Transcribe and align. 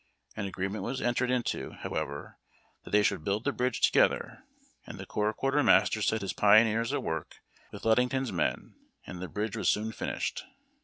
An 0.35 0.47
agreement 0.47 0.83
was 0.83 0.99
entered 0.99 1.29
into, 1.29 1.73
however, 1.73 2.39
that 2.83 2.89
they 2.89 3.03
should 3.03 3.23
build 3.23 3.43
the 3.43 3.51
bridge 3.51 3.81
together; 3.81 4.41
and 4.87 4.97
the 4.97 5.05
corps 5.05 5.31
quartermaster 5.31 6.01
set 6.01 6.21
his 6.21 6.33
pioneers 6.33 6.91
at 6.91 7.03
work 7.03 7.35
with 7.71 7.85
Ludington's 7.85 8.31
men, 8.31 8.73
and 9.05 9.21
the 9.21 9.27
bridge 9.27 9.55
was 9.55 9.69
soon 9.69 9.91
finished. 9.91 10.43